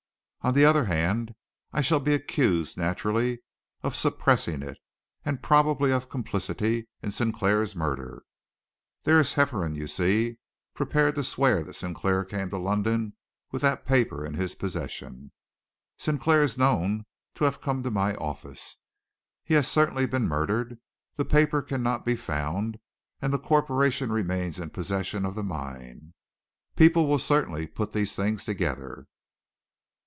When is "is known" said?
16.41-17.05